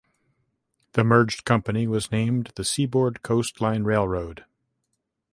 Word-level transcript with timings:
The 0.93 1.03
merged 1.03 1.45
company 1.45 1.85
was 1.85 2.11
named 2.11 2.53
the 2.55 2.63
Seaboard 2.63 3.21
Coast 3.21 3.61
Line 3.61 3.83
Railroad. 3.83 4.45